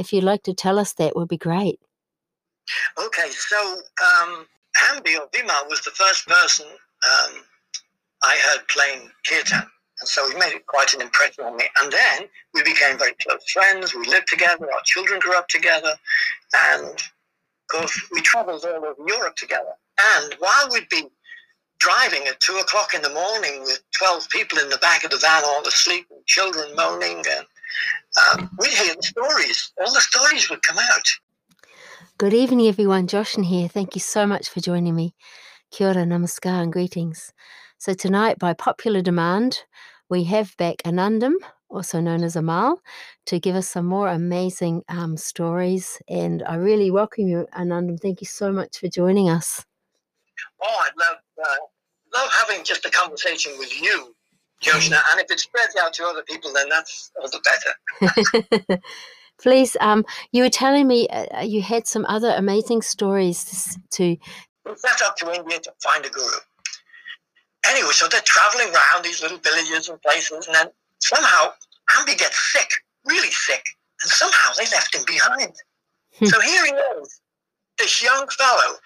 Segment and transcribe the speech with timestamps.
[0.00, 1.78] if you'd like to tell us that, would be great.
[2.98, 4.46] Okay, so um,
[4.94, 7.42] or Bima was the first person um,
[8.22, 9.62] I heard playing kirtan.
[10.00, 11.64] And so he made quite an impression on me.
[11.82, 13.94] And then we became very close friends.
[13.94, 14.64] We lived together.
[14.64, 15.94] Our children grew up together.
[16.72, 19.74] And of course, we traveled all over Europe together.
[20.16, 21.10] And while we'd been
[21.78, 25.18] driving at two o'clock in the morning with 12 people in the back of the
[25.18, 27.46] van all asleep and children moaning, and
[28.34, 29.72] um, we'd hear the stories.
[29.80, 31.06] All the stories would come out.
[32.18, 33.06] Good evening, everyone.
[33.06, 33.68] Joshin here.
[33.68, 35.14] Thank you so much for joining me.
[35.70, 37.32] Kia ora, namaskar, and greetings.
[37.78, 39.62] So, tonight, by popular demand,
[40.10, 41.34] we have back Anandam,
[41.70, 42.82] also known as Amal,
[43.26, 46.02] to give us some more amazing um, stories.
[46.08, 47.98] And I really welcome you, Anandam.
[47.98, 49.64] Thank you so much for joining us.
[50.60, 54.14] Oh, I'd love, uh, love having just a conversation with you,
[54.60, 55.00] Joshna.
[55.10, 57.40] And if it spreads out to other people, then that's all the
[58.60, 58.80] better.
[59.38, 64.16] Please, um, you were telling me uh, you had some other amazing stories to.
[64.66, 66.36] We set up to India to find a guru.
[67.66, 71.52] Anyway, so they're traveling around these little villages and places, and then somehow
[71.96, 72.70] Ambi gets sick,
[73.04, 73.64] really sick,
[74.02, 75.54] and somehow they left him behind.
[76.18, 76.26] Hmm.
[76.26, 77.20] so here he is,
[77.78, 78.76] this young fellow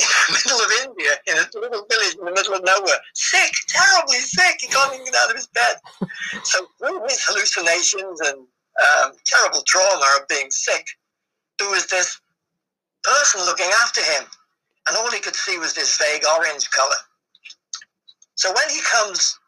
[0.00, 3.52] in the middle of India, in a little village in the middle of nowhere, sick,
[3.68, 4.56] terribly sick.
[4.60, 5.76] He can't even get out of his bed.
[6.44, 10.86] So through his hallucinations and um, terrible trauma of being sick,
[11.58, 12.20] there was this
[13.02, 14.24] person looking after him,
[14.88, 17.00] and all he could see was this vague orange color.
[18.34, 19.38] So when he comes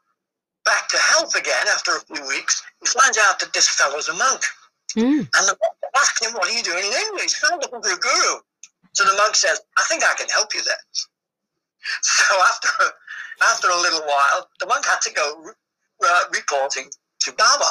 [0.64, 4.14] back to health again after a few weeks, he finds out that this fellow's a
[4.14, 4.42] monk.
[4.96, 5.20] Mm.
[5.20, 7.22] And the monk asks him, What are you doing in England?
[7.22, 8.40] He's looking for a guru.
[8.92, 10.76] So the monk says, I think I can help you there.
[12.02, 12.68] So after,
[13.42, 15.50] after a little while, the monk had to go
[16.06, 16.90] uh, reporting
[17.20, 17.70] to Baba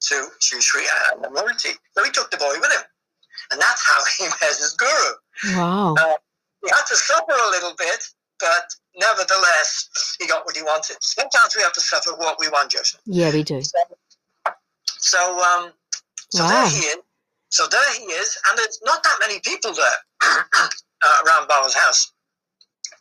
[0.00, 1.72] to, to Sri Anandamurti.
[1.96, 2.82] So he took the boy with him.
[3.50, 5.56] And that's how he met his guru.
[5.56, 5.94] Wow.
[5.94, 6.14] Uh,
[6.62, 8.04] he had to suffer a little bit,
[8.40, 10.96] but nevertheless, he got what he wanted.
[11.00, 13.00] Sometimes we have to suffer what we want, Joseph.
[13.06, 13.62] Yeah, we do.
[13.62, 13.78] So,
[14.86, 15.72] so, um,
[16.30, 16.50] so wow.
[16.50, 16.96] there he is.
[17.48, 20.68] So there he is, and there's not that many people there uh,
[21.26, 22.12] around Baba's house.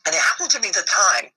[0.05, 1.29] And it happened to be the time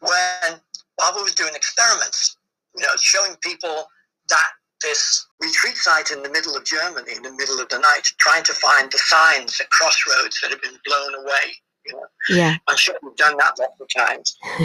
[0.00, 0.60] when
[0.98, 2.36] Baba was doing experiments,
[2.76, 3.86] you know, showing people
[4.28, 4.50] that
[4.82, 8.42] this retreat site in the middle of Germany, in the middle of the night, trying
[8.44, 11.54] to find the signs at crossroads that had been blown away.
[11.86, 12.06] You know?
[12.28, 12.56] Yeah.
[12.68, 14.36] I'm sure we've done that lots of times.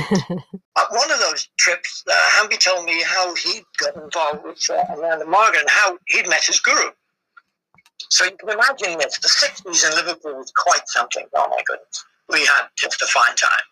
[0.77, 4.83] At one of those trips, uh, Hambi told me how he got involved with uh,
[4.91, 6.91] Ananda Marga and how he'd met his guru.
[8.09, 9.17] So you can imagine this.
[9.19, 11.25] The 60s in Liverpool was quite something.
[11.35, 12.05] Oh my goodness.
[12.29, 13.67] We had just a fine time.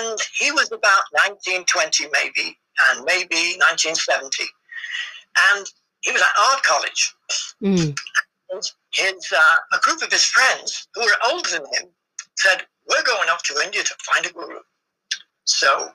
[0.00, 2.56] And he was about 1920 maybe,
[2.90, 4.44] and maybe 1970
[5.38, 5.66] and
[6.02, 7.14] he was at art college.
[7.62, 7.96] Mm.
[8.92, 11.88] His uh, a group of his friends who were older than him
[12.36, 14.58] said, "We're going off to India to find a guru."
[15.44, 15.90] So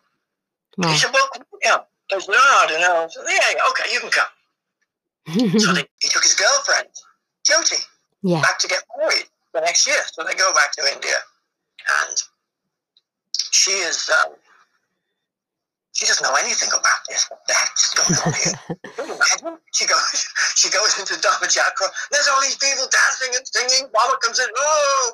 [0.78, 0.90] wow.
[0.90, 1.30] he said, "Well,
[1.64, 1.78] yeah."
[2.10, 3.06] There's no, I don't know.
[3.12, 5.60] So, yeah, okay, you can come.
[5.60, 6.88] so they, he took his girlfriend,
[7.48, 7.86] Jyoti,
[8.24, 8.42] yeah.
[8.42, 10.00] back to get married the next year.
[10.12, 11.16] So they go back to India,
[12.04, 12.18] and
[13.52, 14.34] she is um,
[15.94, 17.26] she doesn't know anything about this.
[17.30, 19.60] What the heck's going on here?
[19.74, 21.88] she goes, she goes into Dharma Chakra.
[22.12, 23.90] There's all these people dancing and singing.
[23.94, 25.14] Mama comes in, oh,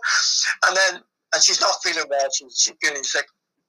[0.67, 2.29] and then and she's not feeling well.
[2.31, 3.25] She's, she's feeling sick.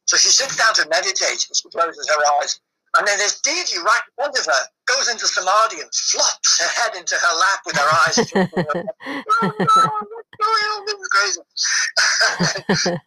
[0.07, 2.61] So she sits down to meditate and she closes her eyes.
[2.97, 6.71] And then this deity right in front of her goes into samadhi and flops her
[6.82, 8.16] head into her lap with her eyes.
[9.43, 11.41] oh, no, crazy.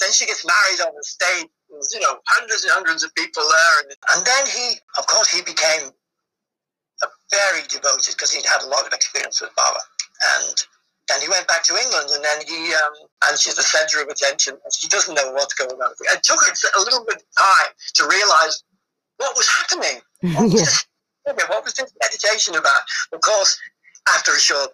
[0.00, 3.42] then she gets married on the stage There's, you know, hundreds and hundreds of people
[3.42, 3.80] there.
[3.80, 5.90] And, and then he, of course, he became
[7.32, 9.80] very devoted because he'd had a lot of experience with Baba.
[10.40, 10.56] And
[11.08, 14.08] then he went back to England, and then he, um, and she's the center of
[14.08, 14.54] attention.
[14.54, 15.92] And she doesn't know what's going on.
[16.12, 18.62] It took her a little bit of time to realize
[19.18, 20.00] what was happening.
[20.36, 20.86] What was, this,
[21.48, 22.82] what was this meditation about?
[23.12, 23.58] Of course,
[24.14, 24.70] after a short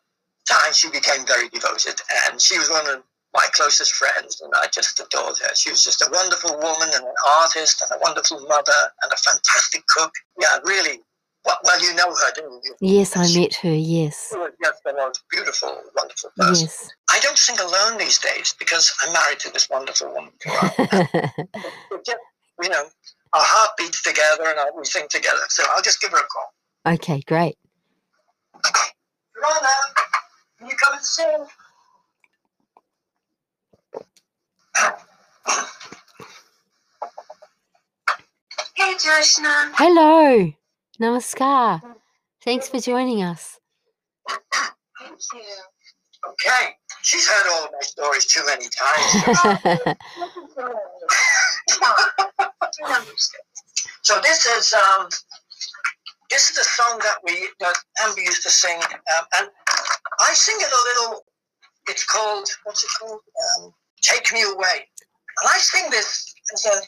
[0.49, 3.03] time, she became very devoted, and she was one of
[3.35, 5.55] my closest friends, and I just adored her.
[5.55, 9.17] She was just a wonderful woman and an artist and a wonderful mother and a
[9.17, 10.13] fantastic cook.
[10.41, 11.01] Yeah, really.
[11.45, 12.75] Well, well you know her, didn't you?
[12.81, 14.29] Yes, I met her, yes.
[14.31, 16.67] She was just the most beautiful, wonderful person.
[16.67, 16.91] Yes.
[17.11, 20.33] I don't sing alone these days because I'm married to this wonderful woman.
[22.05, 22.19] just,
[22.63, 22.85] you know,
[23.33, 25.41] our heart beats together and we sing together.
[25.49, 26.95] So I'll just give her a call.
[26.95, 27.57] Okay, great.
[29.43, 29.69] Rana,
[30.59, 31.47] can you come and sing?
[38.75, 39.73] Hey, Joshna.
[39.75, 40.53] Hello.
[41.03, 41.83] Namaskar.
[42.45, 43.59] Thanks for joining us.
[44.29, 45.43] Thank you.
[46.31, 46.77] Okay.
[47.03, 49.99] She's heard all my stories too many times.
[54.03, 55.09] so this is um,
[56.31, 57.75] this is the song that we that
[58.05, 59.49] Amber used to sing, um, and
[60.21, 61.25] I sing it a little.
[61.89, 63.19] It's called what's it called?
[63.59, 64.87] Um, Take Me Away,
[65.41, 66.81] and I sing this as a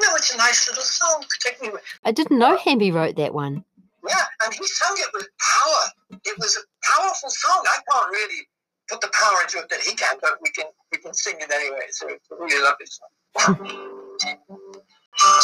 [0.00, 1.24] no, it's a nice little song.
[1.44, 1.80] Take me away.
[2.04, 3.64] I didn't know Hamby wrote that one.
[4.08, 6.20] Yeah, and he sung it with power.
[6.24, 6.60] It was a
[6.92, 7.64] powerful song.
[7.66, 8.48] I can't really
[8.88, 11.50] put the power into it that he can, but we can we can sing it
[11.52, 11.86] anyway.
[11.90, 13.08] So it's a really lovely song.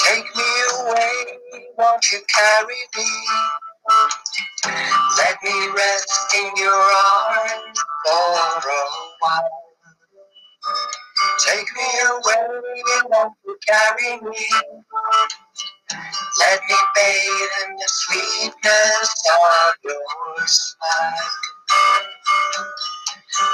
[0.06, 1.38] Take me away,
[1.76, 3.06] won't you carry me?
[5.18, 8.84] Let me rest in your arms for a
[9.20, 9.64] while.
[11.46, 14.46] Take me away, won't you carry me?
[16.38, 21.30] Let me bathe in the sweetness of your smile.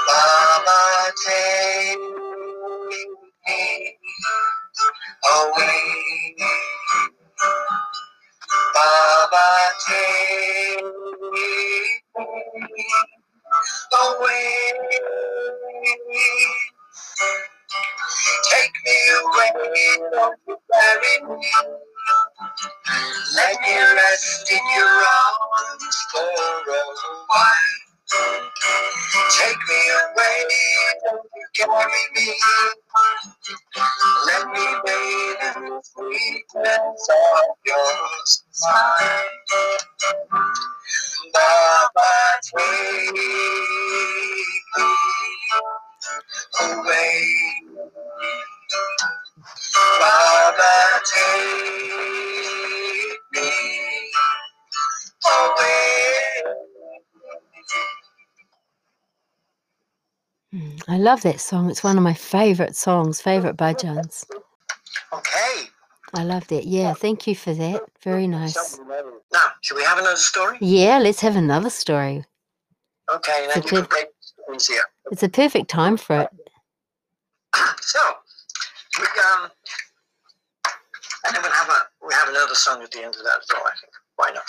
[0.07, 1.99] Mama, take
[3.47, 3.97] me
[5.25, 6.35] oh, away.
[8.73, 9.47] Baba,
[9.87, 10.83] take
[11.31, 11.47] me
[13.93, 14.51] oh, away.
[18.51, 19.71] Take me away,
[20.47, 21.51] you carry me?
[23.35, 26.83] Let me rest in your arms for a
[27.27, 27.73] while.
[29.31, 30.45] Take me away,
[31.05, 32.33] you carry me?
[34.27, 37.93] Let me bathe in the sweetness of your
[38.25, 39.23] smile.
[41.33, 42.11] Baba,
[42.43, 43.29] take me
[46.61, 47.33] away.
[49.99, 53.49] Baba, take me
[55.27, 56.43] away.
[60.53, 61.69] Mm, I love that song.
[61.69, 64.25] It's one of my favourite songs, favourite bhajans.
[65.13, 65.69] Okay.
[66.13, 66.65] I love that.
[66.65, 67.81] Yeah, thank you for that.
[68.03, 68.79] Very nice.
[69.33, 70.57] Now, should we have another story?
[70.59, 72.25] Yeah, let's have another story.
[73.09, 74.07] Okay, and then It's you a can break
[74.51, 74.83] things here.
[75.11, 76.29] It's a perfect time for it.
[77.81, 77.99] So,
[78.99, 79.49] we um,
[81.25, 83.47] and then we'll have a we have another song at the end of that as
[83.51, 83.63] well.
[83.65, 84.43] I think why not?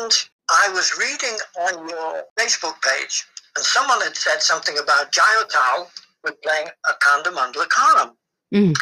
[0.00, 0.12] And
[0.50, 3.24] I was reading on your Facebook page,
[3.56, 5.88] and someone had said something about Jai Uttal
[6.24, 8.16] with playing Akanda Mandala Karam,
[8.54, 8.74] Mm.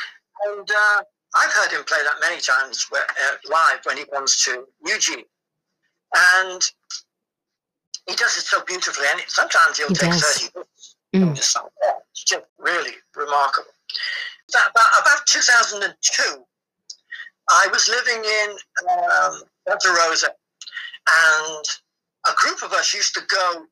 [0.47, 1.03] and uh,
[1.35, 5.25] I've heard him play that many times where, uh, live when he comes to Eugene,
[6.15, 6.61] and
[8.11, 9.07] he does it so beautifully.
[9.11, 10.23] And sometimes he'll He take does.
[10.23, 11.43] thirty minutes Mm.
[11.43, 11.69] song.
[12.13, 13.71] It's just really remarkable.
[14.53, 16.47] That- About, about 2002,
[17.51, 18.51] I was living in
[18.89, 20.29] um, Santa Rosa,
[21.09, 21.65] and
[22.29, 23.67] a group of us used to go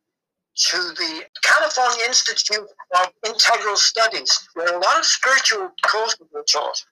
[0.57, 6.85] to the California Institute of Integral Studies, where a lot of spiritual courses were taught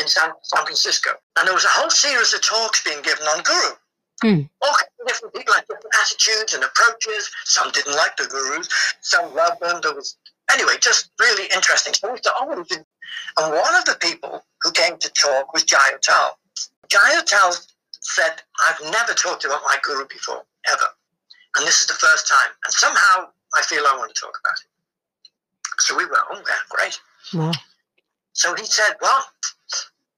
[0.00, 1.10] in San, San Francisco.
[1.38, 3.76] And there was a whole series of talks being given on Guru.
[4.22, 4.42] Hmm.
[4.62, 7.30] All kinds of different people had different attitudes and approaches.
[7.44, 8.68] Some didn't like the gurus,
[9.00, 9.80] some loved them.
[9.82, 10.16] There was
[10.52, 11.94] anyway, just really interesting.
[11.94, 12.84] So we used to always do-
[13.38, 16.30] And one of the people who came to talk was Jai Uttal.
[16.88, 17.66] Jai Uttal
[18.00, 20.88] said, I've never talked about my guru before, ever.
[21.56, 22.50] And this is the first time.
[22.64, 24.66] And somehow I feel I want to talk about it.
[25.78, 27.00] So we went, oh, yeah, great.
[27.32, 27.52] Wow.
[28.32, 29.24] So he said, well,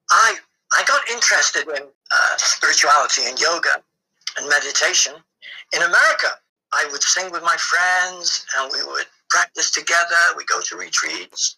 [0.09, 0.35] I,
[0.77, 3.83] I got interested in uh, spirituality and yoga
[4.37, 5.13] and meditation
[5.73, 6.27] in America.
[6.73, 10.15] I would sing with my friends and we would practice together.
[10.35, 11.57] We go to retreats.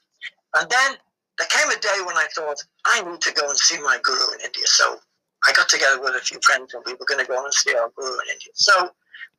[0.56, 0.98] And then
[1.38, 4.34] there came a day when I thought, I need to go and see my guru
[4.34, 4.66] in India.
[4.66, 5.00] So
[5.48, 7.74] I got together with a few friends and we were going to go and see
[7.76, 8.52] our guru in India.
[8.54, 8.90] So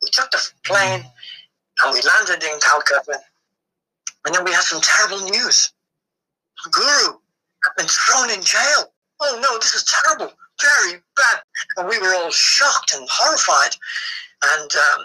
[0.03, 1.05] we took the plane
[1.85, 3.21] and we landed in Calcutta.
[4.27, 5.73] And then we had some terrible news.
[6.65, 7.19] The guru
[7.65, 8.93] had been thrown in jail.
[9.21, 10.33] Oh no, this is terrible,
[10.63, 11.41] very bad.
[11.77, 13.77] And we were all shocked and horrified.
[14.57, 15.05] And um,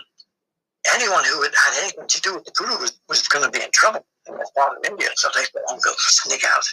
[0.93, 3.63] anyone who had had anything to do with the guru was, was going to be
[3.63, 5.09] in trouble in that part of India.
[5.15, 6.65] So they said, "Oh, go sneak out.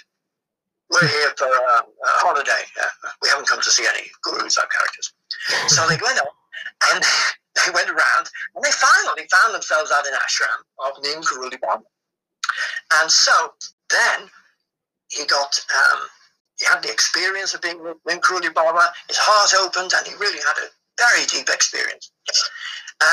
[0.91, 2.65] We're here for um, a holiday.
[2.81, 5.13] Uh, we haven't come to see any gurus or characters."
[5.69, 6.29] So they went out
[6.93, 7.03] and
[7.57, 11.83] they went around and they finally found themselves at an ashram of Neem Karoli Baba.
[13.01, 13.33] And so
[13.91, 14.29] then
[15.09, 16.01] he got, um,
[16.63, 18.93] he had the experience of being with Neem Karoli Baba.
[19.09, 22.13] His heart opened and he really had a very deep experience.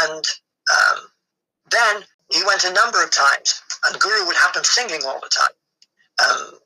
[0.05, 0.23] And
[0.69, 0.99] um,
[1.71, 5.29] then he went a number of times, and Guru would have them singing all the
[5.29, 5.55] time.
[6.29, 6.59] Um,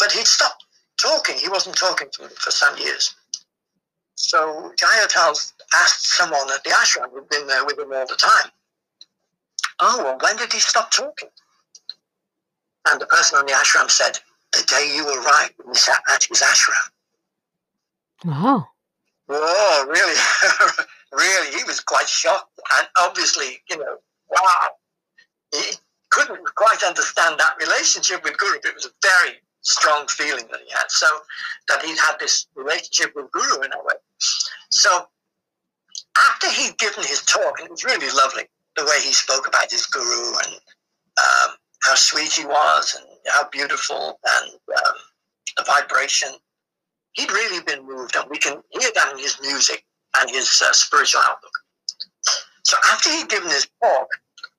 [0.00, 0.64] but he'd stopped
[1.00, 1.36] talking.
[1.36, 3.14] He wasn't talking them for some years.
[4.16, 8.16] So Jai Uttal asked someone at the ashram who'd been there with him all the
[8.16, 8.50] time,
[9.80, 11.28] Oh, well, when did he stop talking?
[12.88, 14.18] And the person on the ashram said,
[14.58, 16.90] The day you were right arrived at his ashram.
[18.24, 18.66] Wow.
[19.28, 20.16] Whoa, really?
[21.12, 21.56] really?
[21.56, 22.58] He was quite shocked.
[22.78, 23.98] And obviously, you know,
[24.28, 24.68] wow.
[25.52, 25.76] He
[26.10, 28.58] couldn't quite understand that relationship with Guru.
[28.64, 30.90] It was a very strong feeling that he had.
[30.90, 31.06] So
[31.68, 33.94] that he'd had this relationship with Guru in a way.
[34.70, 35.06] So
[36.30, 38.44] after he'd given his talk, and it was really lovely
[38.76, 43.48] the way he spoke about his Guru and um, how sweet he was and how
[43.50, 44.94] beautiful and um,
[45.56, 46.30] the vibration.
[47.12, 49.84] He'd really been moved, and we can hear that in his music
[50.20, 51.52] and his uh, spiritual outlook.
[52.62, 54.08] So after he'd given his talk,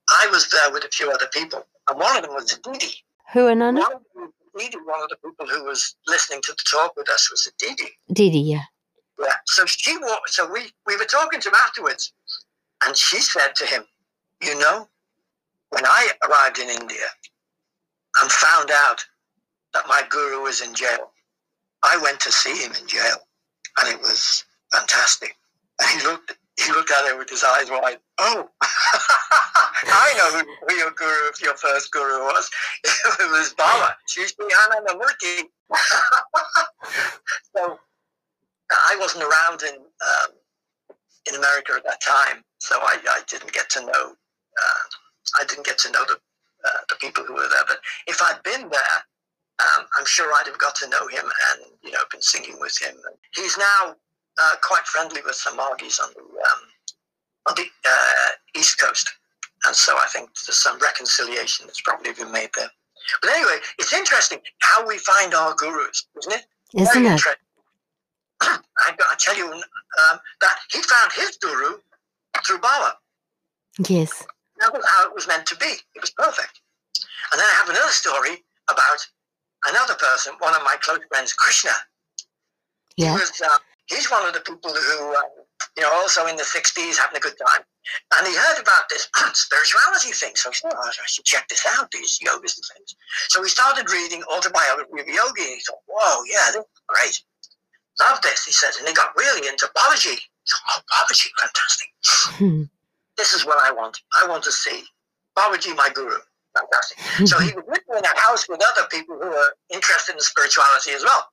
[0.10, 2.96] I was there with a few other people, and one of them was a Didi.
[3.34, 3.82] Who, Ananda?
[3.82, 7.48] One Didi, one of the people who was listening to the talk with us was
[7.48, 7.92] a Didi.
[8.12, 8.64] Didi, yeah.
[9.20, 9.34] Yeah.
[9.46, 10.30] So she walked.
[10.30, 12.14] So we we were talking to him afterwards,
[12.86, 13.84] and she said to him,
[14.42, 14.90] "You know,
[15.70, 17.06] when I arrived in India
[18.22, 19.06] and found out
[19.74, 21.12] that my guru was in jail,
[21.84, 23.18] I went to see him in jail,
[23.80, 25.36] and it was fantastic.
[25.80, 28.00] And he looked he looked at her with his eyes wide.
[28.18, 32.50] Oh, I know who, who your guru, your first guru was.
[33.20, 35.44] It was Baba, Sri Anandamurti.
[37.56, 37.80] so
[38.72, 40.32] I wasn't around in um,
[41.30, 44.16] in America at that time, so I, I didn't get to know
[44.60, 44.84] uh,
[45.40, 46.20] I didn't get to know the
[46.66, 47.66] uh, the people who were there.
[47.68, 48.98] But if I'd been there,
[49.60, 52.78] um, I'm sure I'd have got to know him and you know been singing with
[52.82, 52.96] him.
[53.36, 53.96] He's now
[54.42, 56.62] uh, quite friendly with some Margis on the um,
[57.48, 59.10] on the uh, east coast,
[59.66, 62.70] and so I think there's some reconciliation that's probably been made there.
[63.22, 66.46] But anyway, it's interesting how we find our gurus, isn't it?
[66.76, 67.22] Isn't Very it?
[68.42, 71.78] I, I tell you um, that he found his guru
[72.46, 72.96] through Baba.
[73.88, 74.26] Yes.
[74.60, 75.80] That was how it was meant to be.
[75.96, 76.62] It was perfect.
[77.32, 79.00] And then I have another story about
[79.68, 81.72] another person, one of my close friends, Krishna.
[82.98, 83.14] Yeah.
[83.14, 85.22] He was, uh, he's one of the people who, uh,
[85.78, 87.64] you know, also in the 60s having a good time.
[88.18, 90.36] And he heard about this spirituality thing.
[90.36, 92.96] So he said, oh, I should check this out, these yogas and things.
[93.30, 95.44] So he started reading autobiography of yogi.
[95.48, 97.22] And he thought, whoa, yeah, this is great.
[98.00, 98.72] Love this, he said.
[98.80, 100.16] And he got really into Babaji.
[100.16, 101.06] He thought, oh,
[101.40, 101.88] fantastic.
[102.40, 102.64] Hmm.
[103.20, 104.00] This is what I want.
[104.16, 104.80] I want to see
[105.38, 106.16] Babaji, my guru.
[106.56, 107.28] Fantastic.
[107.28, 110.96] So he was living in a house with other people who were interested in spirituality
[110.96, 111.28] as well.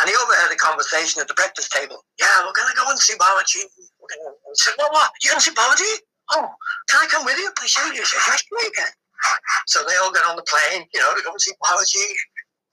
[0.00, 2.04] And he overheard a conversation at the breakfast table.
[2.20, 3.64] Yeah, we're going to go and see Babaji.
[3.96, 5.10] We're said, well, what?
[5.24, 5.92] You going to see Babaji?
[6.36, 6.46] Oh,
[6.92, 7.48] can I come with you?
[7.48, 8.92] I said, you said, yes, you can.
[9.66, 12.04] So they all got on the plane, you know, to go and see Babaji.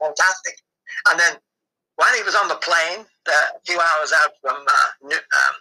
[0.03, 0.59] Fantastic.
[1.09, 1.39] And then
[1.95, 5.55] when he was on the plane, a few hours out from uh, New, um,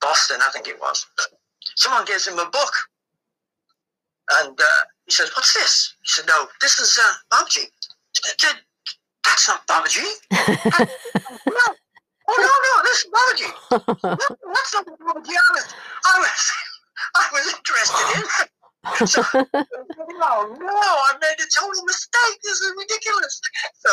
[0.00, 1.06] Boston, I think it was,
[1.76, 2.72] someone gives him a book.
[4.42, 5.94] And uh, he says, what's this?
[6.02, 7.66] He said, no, this is uh, Babaji.
[8.12, 8.56] Said,
[9.24, 10.06] That's not Babaji.
[11.46, 11.66] no.
[12.28, 13.48] Oh, no, no, this is Babaji.
[13.70, 15.34] No, that's not Babaji.
[15.34, 15.74] I was,
[16.04, 16.52] I was,
[17.16, 18.50] I was interested in it.
[19.08, 22.40] So, oh no, I made a total mistake.
[22.42, 23.40] This is ridiculous.
[23.74, 23.90] So,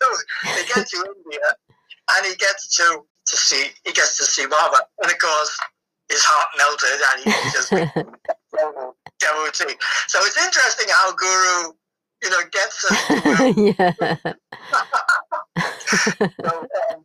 [0.00, 0.06] so
[0.54, 1.40] they get to India
[2.16, 4.80] and he gets to, to see, he gets to see Baba.
[5.02, 5.58] And of course,
[6.08, 7.70] his heart melted and he just
[9.20, 9.76] devotee.
[10.08, 11.72] So it's interesting how Guru,
[12.22, 12.96] you know, gets us.
[13.56, 13.92] yeah.
[15.86, 17.04] so, um,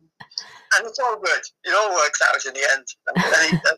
[0.76, 1.42] and it's all good.
[1.64, 2.86] It all works out in the end.
[3.14, 3.76] And he, uh,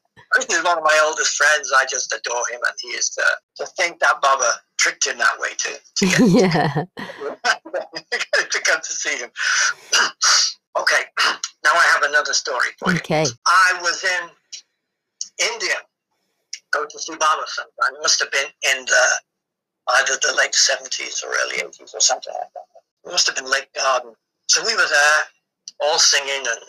[0.56, 1.72] is one of my oldest friends.
[1.76, 3.24] I just adore him, and he is uh,
[3.56, 6.84] to think that Baba tricked him that way to, to get yeah.
[8.50, 9.30] to come to see him.
[10.80, 11.04] okay,
[11.64, 12.98] now I have another story for you.
[12.98, 13.24] Okay.
[13.46, 14.28] I was in
[15.38, 15.76] India,
[16.72, 18.00] go to see Baba sometime.
[18.02, 19.04] Must have been in the
[19.98, 23.08] either the late seventies or early eighties or something like that.
[23.08, 24.14] It must have been Lake Garden.
[24.48, 25.22] So we were there,
[25.80, 26.60] all singing and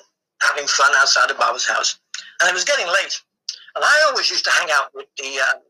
[0.42, 2.00] having fun outside of Baba's house,
[2.42, 3.22] and it was getting late.
[3.76, 5.62] And I always used to hang out with the um,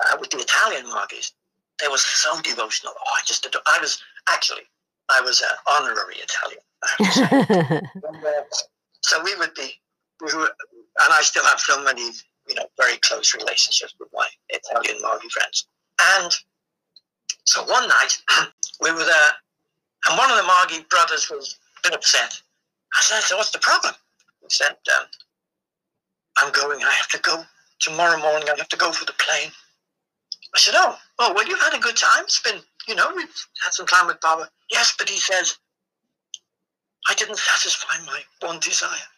[0.00, 1.32] uh, with the Italian Margies.
[1.80, 2.94] They were so devotional.
[2.98, 3.62] Oh, I just adore.
[3.66, 4.62] I was actually
[5.08, 6.60] I was an honorary Italian.
[6.82, 8.00] I have to say.
[8.08, 8.42] And, uh,
[9.02, 9.80] so we would be,
[10.20, 10.50] we were,
[11.04, 12.10] and I still have so many,
[12.48, 15.66] you know, very close relationships with my Italian Margie friends.
[16.14, 16.32] And
[17.44, 18.18] so one night
[18.80, 19.32] we were there,
[20.08, 22.40] and one of the Margie brothers was a bit upset.
[22.94, 23.94] I said, "So what's the problem?"
[24.42, 25.06] He said, um,
[26.38, 26.82] "I'm going.
[26.82, 27.44] I have to go
[27.78, 28.48] tomorrow morning.
[28.48, 29.52] I have to go for the plane."
[30.54, 32.24] I said, "Oh, oh, well, you've had a good time.
[32.24, 35.56] It's been, you know, we've had some time with Baba." Yes, but he says,
[37.08, 39.08] "I didn't satisfy my one desire."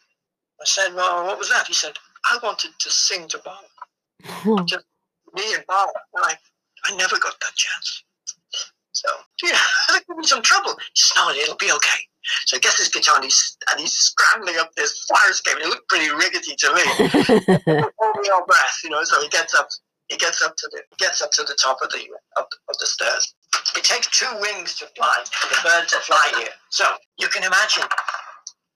[0.60, 1.94] I said, "Well, what was that?" He said,
[2.30, 4.84] "I wanted to sing to Baba." Just
[5.30, 5.40] hmm.
[5.40, 6.34] me and Bob, I,
[6.86, 8.04] I never got that chance.
[8.92, 9.08] So,
[9.44, 10.74] yeah, there's going to be some trouble.
[10.92, 12.00] He says, no, it'll be okay.
[12.46, 15.58] So he gets his guitar and he's, and he's scrambling up this fire escape.
[15.60, 16.82] It looked pretty rickety to me.
[17.98, 19.68] Holding on breath, you know, so he gets up
[20.08, 22.00] he gets up to the gets up to the top of the
[22.38, 23.34] of, of the stairs.
[23.76, 25.12] It takes two wings to fly,
[25.50, 26.48] the bird to fly here.
[26.70, 26.84] So
[27.18, 27.84] you can imagine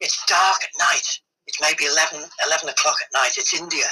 [0.01, 1.21] it's dark at night.
[1.53, 3.33] It's maybe 11, 11 o'clock at night.
[3.37, 3.85] It's India.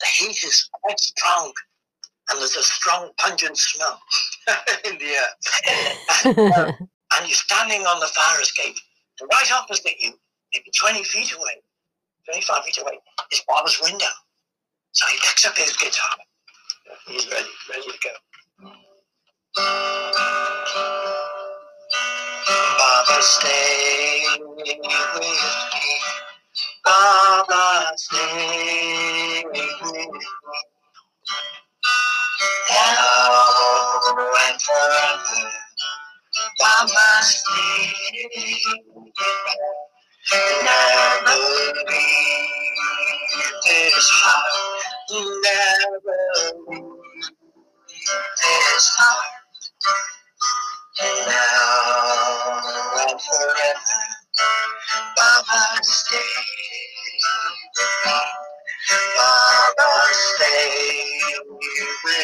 [0.00, 1.50] The heat is quite strong,
[2.28, 3.98] and there's a strong, pungent smell
[4.84, 5.28] in the air.
[6.26, 8.76] and, uh, and you're standing on the fire escape,
[9.20, 10.12] and right opposite you,
[10.52, 11.62] maybe 20 feet away,
[12.30, 12.98] 25 feet away,
[13.32, 14.12] is Bob's window.
[14.92, 16.16] So he picks up his guitar.
[17.06, 18.72] He's ready, ready to go.
[22.76, 24.80] Baba, stay with me.
[26.84, 29.82] Baba, stay with.
[32.70, 34.00] Now
[34.48, 35.50] and forever.
[36.60, 37.94] Baba, stay
[38.36, 38.78] with.
[40.64, 41.36] Never
[41.88, 42.46] leave
[43.64, 44.84] this heart.
[45.10, 46.22] Never
[46.68, 46.84] leave
[48.24, 49.32] this heart.
[51.28, 54.00] Now and forever.
[55.16, 56.63] Baba, stay.
[59.16, 61.12] Baba, stay
[61.54, 62.22] with me.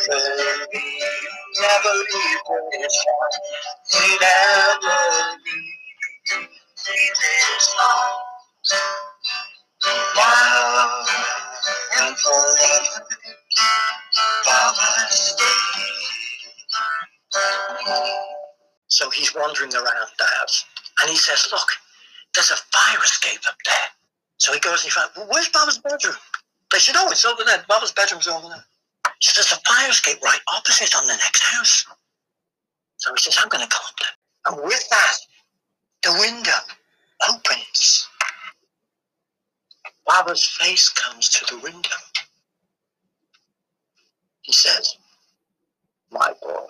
[0.09, 1.01] with me.
[1.59, 2.91] Never leave, never leave.
[4.21, 4.94] Never leave
[19.65, 20.65] wandering around the house
[21.01, 21.67] and he says, Look,
[22.35, 23.89] there's a fire escape up there.
[24.37, 26.15] So he goes and he finds, well, Where's Baba's bedroom?
[26.71, 27.63] They said, Oh, it's over there.
[27.67, 28.65] Baba's bedroom's over there.
[29.21, 31.85] So there's a fire escape right opposite on the next house.
[32.97, 34.53] So he says, I'm going to go up there.
[34.55, 35.17] And with that,
[36.03, 36.51] the window
[37.29, 38.07] opens.
[40.07, 41.89] Baba's face comes to the window.
[44.43, 44.97] He says,
[46.11, 46.67] My boy,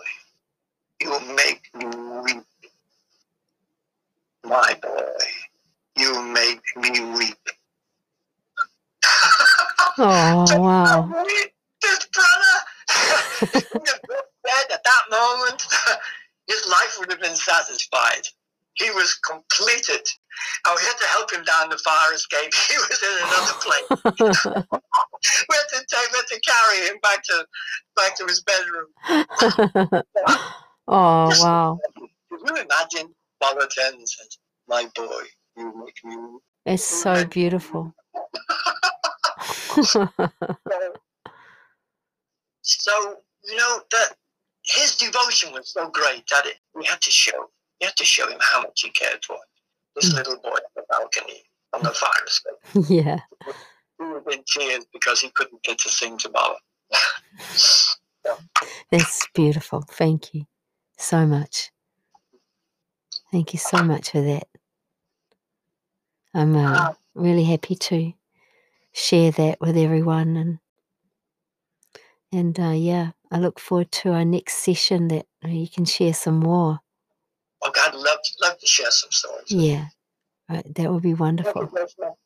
[1.01, 1.88] you make me
[2.23, 2.44] weep.
[4.47, 5.25] My boy,
[5.97, 7.49] you make me weep.
[9.97, 11.23] oh, wow.
[11.81, 12.55] This brother,
[13.55, 13.99] in the
[14.43, 15.65] bed at that moment,
[16.47, 18.21] his life would have been satisfied.
[18.75, 20.05] He was completed.
[20.65, 22.53] I had to help him down the fire escape.
[22.69, 23.88] He was in another place.
[25.49, 27.47] we had to take, we had to carry him back to
[27.95, 28.89] back to his bedroom.
[30.88, 31.79] oh, wow.
[32.29, 33.15] Can you imagine
[33.53, 35.21] Baba Ten says, My boy,
[35.58, 36.17] you make me.
[36.65, 37.93] It's so beautiful.
[39.84, 40.08] So,
[42.62, 44.15] so you know that
[44.63, 47.49] his devotion was so great that it, we had to show
[47.81, 49.38] we had to show him how much he cared for
[49.95, 50.15] this Mm.
[50.15, 52.89] little boy on the balcony on the fire escape.
[52.89, 53.19] yeah.
[53.99, 56.55] He was in tears because he couldn't get to sing to Baba.
[58.91, 59.81] That's beautiful.
[59.89, 60.45] Thank you
[60.97, 61.71] so much.
[63.36, 64.48] Thank you so much for that.
[66.34, 68.13] I'm uh, really happy to
[68.93, 70.60] share that with everyone, and
[72.32, 76.39] and uh, yeah, I look forward to our next session that you can share some
[76.39, 76.80] more.
[77.62, 79.52] Oh, God, love love to share some stories.
[79.52, 79.88] Yeah,
[80.50, 81.69] right, that would be wonderful.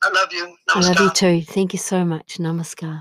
[0.04, 0.56] I love you.
[0.69, 1.41] I love you too.
[1.41, 2.38] Thank you so much.
[2.38, 2.98] Namaskar.